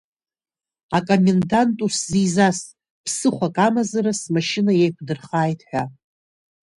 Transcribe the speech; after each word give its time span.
Акомендант 0.97 1.77
усзизас, 1.85 2.59
ԥсыхәак 3.03 3.57
амазара 3.67 4.11
смашьына 4.21 4.71
еиқәдырхааит 4.81 5.61
ҳәа. 5.69 5.83